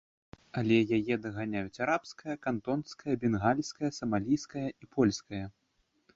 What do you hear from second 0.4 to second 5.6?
Але яе даганяюць арабская, кантонская, бенгальская, самалійская і польская.